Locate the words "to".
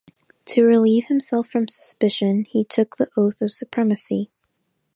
0.45-0.63